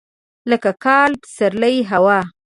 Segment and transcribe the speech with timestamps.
[0.49, 2.19] لکه کال، پسرلی، هوا.